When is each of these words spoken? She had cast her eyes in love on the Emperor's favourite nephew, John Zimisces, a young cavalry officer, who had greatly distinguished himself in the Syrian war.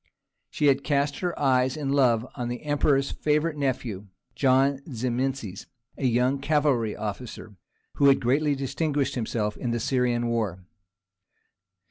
She 0.49 0.65
had 0.65 0.83
cast 0.83 1.19
her 1.19 1.39
eyes 1.39 1.77
in 1.77 1.89
love 1.91 2.25
on 2.33 2.47
the 2.47 2.63
Emperor's 2.63 3.11
favourite 3.11 3.55
nephew, 3.55 4.07
John 4.33 4.79
Zimisces, 4.89 5.67
a 5.95 6.07
young 6.07 6.39
cavalry 6.39 6.95
officer, 6.95 7.55
who 7.97 8.07
had 8.07 8.19
greatly 8.19 8.55
distinguished 8.55 9.13
himself 9.13 9.55
in 9.55 9.69
the 9.69 9.79
Syrian 9.79 10.25
war. 10.25 10.65